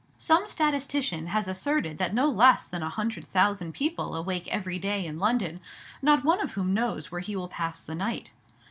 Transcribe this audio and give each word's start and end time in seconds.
Some 0.17 0.47
statistician 0.47 1.27
has 1.27 1.47
asserted 1.47 1.99
that 1.99 2.11
no 2.11 2.27
less 2.27 2.65
than 2.65 2.81
a 2.81 2.89
hundred 2.89 3.27
thousand 3.31 3.73
people 3.73 4.15
awake 4.15 4.47
every 4.47 4.79
day 4.79 5.05
in 5.05 5.19
London, 5.19 5.59
not 6.01 6.25
one 6.25 6.41
of 6.41 6.53
whom 6.53 6.73
knows 6.73 7.11
where 7.11 7.21
he 7.21 7.35
will 7.35 7.47
pass 7.47 7.81
the 7.81 7.93
night. 7.93 8.31